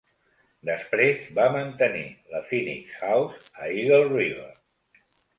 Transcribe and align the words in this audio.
Després 0.67 1.19
va 1.39 1.43
mantenir 1.55 2.01
la 2.35 2.41
Phoenix 2.47 2.95
House 3.09 3.51
a 3.65 3.69
Eagle 3.75 3.99
River. 4.15 4.49